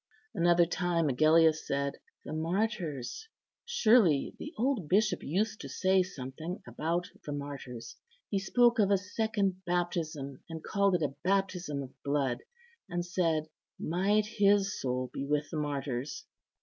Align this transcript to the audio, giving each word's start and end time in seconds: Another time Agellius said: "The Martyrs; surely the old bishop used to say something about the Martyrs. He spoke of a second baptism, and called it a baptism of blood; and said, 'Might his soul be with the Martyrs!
Another 0.33 0.65
time 0.65 1.09
Agellius 1.09 1.67
said: 1.67 1.97
"The 2.25 2.33
Martyrs; 2.33 3.27
surely 3.65 4.33
the 4.39 4.51
old 4.57 4.89
bishop 4.89 5.21
used 5.21 5.61
to 5.61 5.69
say 5.69 6.01
something 6.01 6.59
about 6.65 7.07
the 7.23 7.31
Martyrs. 7.31 7.97
He 8.27 8.39
spoke 8.39 8.79
of 8.79 8.89
a 8.89 8.97
second 8.97 9.63
baptism, 9.63 10.39
and 10.49 10.63
called 10.63 10.95
it 10.95 11.03
a 11.03 11.13
baptism 11.23 11.83
of 11.83 11.93
blood; 12.01 12.41
and 12.89 13.05
said, 13.05 13.47
'Might 13.77 14.25
his 14.25 14.81
soul 14.81 15.11
be 15.13 15.23
with 15.23 15.51
the 15.51 15.57
Martyrs! 15.57 16.25